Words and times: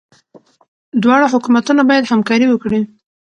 دواړه 1.03 1.27
حکومتونه 1.33 1.81
باید 1.89 2.09
همکاري 2.11 2.45
وکړي. 2.49 2.81